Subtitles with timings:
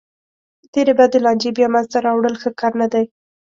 [0.73, 3.05] تېرې بدې لانجې بیا منځ ته راوړل ښه کار نه دی.